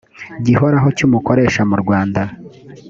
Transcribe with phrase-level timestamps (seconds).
[0.45, 2.21] gihoraho cy umukoresha mu rwanda